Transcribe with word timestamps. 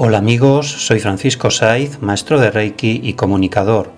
Hola 0.00 0.18
amigos, 0.18 0.70
soy 0.70 1.00
Francisco 1.00 1.50
Saiz, 1.50 2.00
maestro 2.00 2.38
de 2.38 2.52
Reiki 2.52 3.00
y 3.02 3.14
comunicador. 3.14 3.90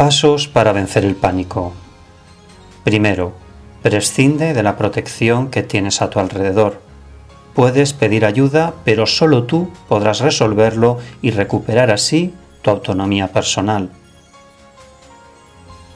Pasos 0.03 0.49
para 0.49 0.73
vencer 0.73 1.05
el 1.05 1.15
pánico. 1.15 1.73
Primero, 2.83 3.35
prescinde 3.83 4.53
de 4.53 4.65
la 4.65 4.77
protección 4.77 5.49
que 5.49 5.63
tienes 5.63 6.03
a 6.03 6.11
tu 6.11 6.19
alrededor. 6.19 6.81
Puedes 7.55 7.93
pedir 7.93 8.25
ayuda, 8.25 8.75
pero 8.85 9.07
solo 9.07 9.45
tú 9.45 9.71
podrás 9.87 10.19
resolverlo 10.19 10.99
y 11.23 11.31
recuperar 11.31 11.93
así 11.93 12.35
tu 12.63 12.71
autonomía 12.71 13.29
personal. 13.29 13.91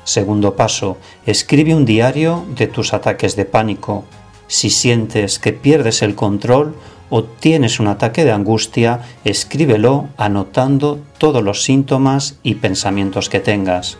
Segundo 0.04 0.54
paso, 0.54 0.98
escribe 1.26 1.74
un 1.74 1.84
diario 1.84 2.46
de 2.50 2.68
tus 2.68 2.94
ataques 2.94 3.34
de 3.34 3.44
pánico. 3.44 4.04
Si 4.46 4.70
sientes 4.70 5.40
que 5.40 5.52
pierdes 5.52 6.02
el 6.02 6.14
control 6.14 6.76
o 7.10 7.24
tienes 7.24 7.80
un 7.80 7.88
ataque 7.88 8.24
de 8.24 8.32
angustia, 8.32 9.00
escríbelo 9.24 10.08
anotando 10.16 11.00
todos 11.18 11.42
los 11.42 11.62
síntomas 11.62 12.38
y 12.42 12.56
pensamientos 12.56 13.28
que 13.28 13.40
tengas. 13.40 13.98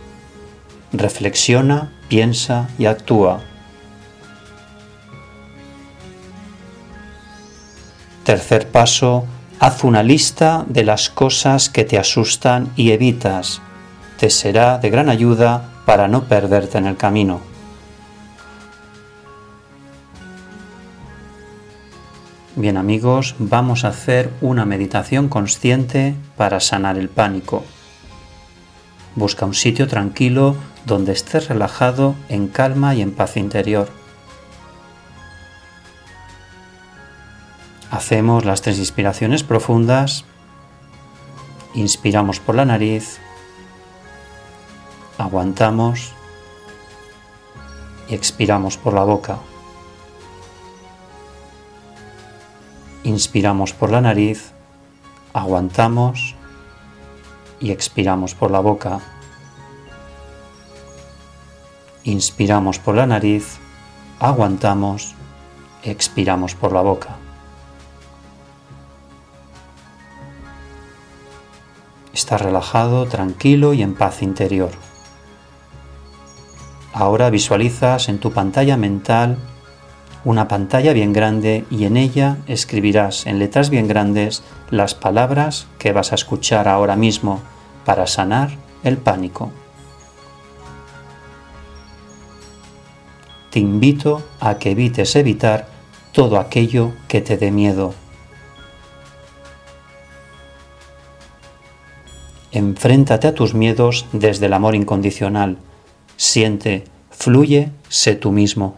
Reflexiona, 0.91 1.93
piensa 2.07 2.69
y 2.77 2.85
actúa. 2.85 3.41
Tercer 8.23 8.67
paso, 8.67 9.25
haz 9.59 9.83
una 9.83 10.03
lista 10.03 10.65
de 10.67 10.83
las 10.83 11.09
cosas 11.09 11.69
que 11.69 11.85
te 11.85 11.97
asustan 11.97 12.69
y 12.75 12.91
evitas. 12.91 13.61
Te 14.19 14.29
será 14.29 14.79
de 14.79 14.89
gran 14.89 15.09
ayuda 15.09 15.69
para 15.85 16.09
no 16.09 16.23
perderte 16.25 16.77
en 16.77 16.87
el 16.87 16.97
camino. 16.97 17.56
Bien 22.57 22.75
amigos, 22.75 23.35
vamos 23.37 23.85
a 23.85 23.89
hacer 23.89 24.33
una 24.41 24.65
meditación 24.65 25.29
consciente 25.29 26.15
para 26.35 26.59
sanar 26.59 26.97
el 26.97 27.07
pánico. 27.07 27.63
Busca 29.15 29.45
un 29.45 29.53
sitio 29.53 29.87
tranquilo 29.87 30.55
donde 30.83 31.11
estés 31.11 31.49
relajado 31.49 32.15
en 32.29 32.47
calma 32.47 32.95
y 32.95 33.03
en 33.03 33.11
paz 33.11 33.37
interior. 33.37 33.89
Hacemos 37.91 38.43
las 38.43 38.63
tres 38.63 38.79
inspiraciones 38.79 39.43
profundas. 39.43 40.25
Inspiramos 41.75 42.39
por 42.39 42.55
la 42.55 42.65
nariz 42.65 43.19
aguantamos 45.19 46.11
y 48.09 48.15
expiramos 48.15 48.77
por 48.77 48.93
la 48.93 49.03
boca. 49.03 49.37
Inspiramos 53.07 53.71
por 53.71 53.89
la 53.89 54.01
nariz, 54.01 54.51
aguantamos 55.31 56.35
y 57.57 57.71
expiramos 57.71 58.35
por 58.35 58.51
la 58.51 58.59
boca. 58.59 58.99
Inspiramos 62.03 62.79
por 62.79 62.95
la 62.95 63.05
nariz, 63.05 63.59
aguantamos, 64.19 65.15
expiramos 65.83 66.53
por 66.53 66.73
la 66.73 66.81
boca. 66.81 67.15
Está 72.11 72.37
relajado, 72.37 73.05
tranquilo 73.05 73.71
y 73.71 73.83
en 73.83 73.95
paz 73.95 74.21
interior. 74.21 74.71
Ahora 76.91 77.29
visualizas 77.29 78.09
en 78.09 78.19
tu 78.19 78.33
pantalla 78.33 78.75
mental 78.75 79.37
una 80.25 80.47
pantalla 80.47 80.93
bien 80.93 81.13
grande 81.13 81.65
y 81.69 81.85
en 81.85 81.97
ella 81.97 82.37
escribirás 82.47 83.25
en 83.25 83.39
letras 83.39 83.69
bien 83.69 83.87
grandes 83.87 84.43
las 84.69 84.95
palabras 84.95 85.67
que 85.79 85.93
vas 85.93 86.11
a 86.11 86.15
escuchar 86.15 86.67
ahora 86.67 86.95
mismo 86.95 87.41
para 87.85 88.07
sanar 88.07 88.51
el 88.83 88.97
pánico. 88.97 89.51
Te 93.49 93.59
invito 93.59 94.23
a 94.39 94.57
que 94.57 94.71
evites 94.71 95.15
evitar 95.15 95.67
todo 96.11 96.39
aquello 96.39 96.93
que 97.07 97.21
te 97.21 97.37
dé 97.37 97.51
miedo. 97.51 97.93
Enfréntate 102.51 103.27
a 103.27 103.35
tus 103.35 103.53
miedos 103.53 104.05
desde 104.11 104.47
el 104.47 104.53
amor 104.53 104.75
incondicional 104.75 105.57
Siente, 106.17 106.83
fluye, 107.11 107.69
sé 107.89 108.15
tú 108.15 108.31
mismo. 108.31 108.75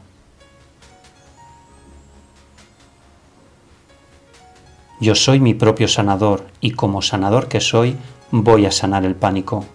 Yo 4.99 5.15
soy 5.15 5.39
mi 5.39 5.53
propio 5.53 5.87
sanador 5.87 6.45
y 6.59 6.71
como 6.71 7.01
sanador 7.01 7.47
que 7.47 7.61
soy 7.61 7.95
voy 8.31 8.65
a 8.65 8.71
sanar 8.71 9.05
el 9.05 9.15
pánico. 9.15 9.65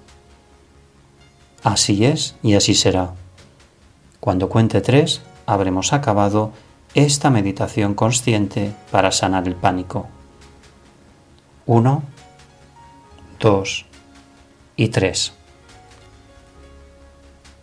Así 1.63 2.05
es 2.05 2.37
y 2.43 2.55
así 2.55 2.75
será. 2.75 3.15
Cuando 4.21 4.51
cuente 4.51 4.83
tres, 4.83 5.23
habremos 5.47 5.95
acabado 5.95 6.53
esta 6.95 7.31
meditación 7.31 7.95
consciente 7.95 8.75
para 8.91 9.13
sanar 9.13 9.49
el 9.49 9.55
pánico. 9.55 10.09
Uno, 11.67 12.03
dos 13.41 13.87
y 14.77 14.89
tres. 14.89 15.33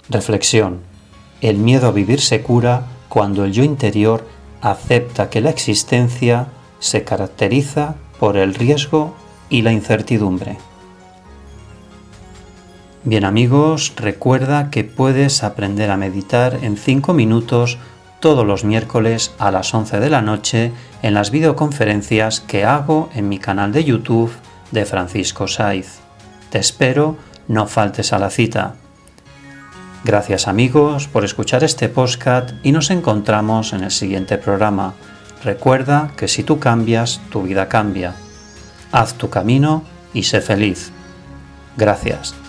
Reflexión. 0.09 0.81
El 1.41 1.57
miedo 1.57 1.87
a 1.87 1.91
vivir 1.91 2.21
se 2.21 2.41
cura 2.41 2.87
cuando 3.07 3.45
el 3.45 3.51
yo 3.51 3.63
interior 3.63 4.27
acepta 4.61 5.29
que 5.29 5.41
la 5.41 5.51
existencia 5.51 6.47
se 6.81 7.05
caracteriza 7.05 7.95
por 8.19 8.35
el 8.35 8.53
riesgo 8.53 9.15
y 9.49 9.61
la 9.61 9.71
incertidumbre. 9.71 10.57
Bien 13.03 13.23
amigos, 13.23 13.93
recuerda 13.95 14.69
que 14.69 14.83
puedes 14.83 15.43
aprender 15.43 15.89
a 15.89 15.97
meditar 15.97 16.59
en 16.61 16.75
5 16.75 17.13
minutos 17.13 17.77
todos 18.19 18.45
los 18.45 18.63
miércoles 18.63 19.33
a 19.39 19.49
las 19.49 19.73
11 19.73 19.99
de 19.99 20.09
la 20.09 20.21
noche 20.21 20.71
en 21.01 21.13
las 21.13 21.31
videoconferencias 21.31 22.41
que 22.41 22.65
hago 22.65 23.09
en 23.15 23.29
mi 23.29 23.39
canal 23.39 23.71
de 23.71 23.83
YouTube 23.83 24.31
de 24.71 24.85
Francisco 24.85 25.47
Saiz. 25.47 25.99
Te 26.51 26.59
espero, 26.59 27.17
no 27.47 27.65
faltes 27.65 28.13
a 28.13 28.19
la 28.19 28.29
cita. 28.29 28.75
Gracias 30.03 30.47
amigos 30.47 31.07
por 31.07 31.25
escuchar 31.25 31.63
este 31.63 31.89
podcast 31.89 32.51
y 32.63 32.71
nos 32.71 32.91
encontramos 32.91 33.73
en 33.73 33.83
el 33.83 33.91
siguiente 33.91 34.37
programa. 34.37 34.93
Recuerda 35.43 36.11
que 36.17 36.27
si 36.27 36.43
tú 36.43 36.59
cambias, 36.59 37.19
tu 37.31 37.43
vida 37.43 37.67
cambia. 37.67 38.13
Haz 38.91 39.15
tu 39.15 39.29
camino 39.29 39.83
y 40.13 40.23
sé 40.23 40.41
feliz. 40.41 40.91
Gracias. 41.77 42.40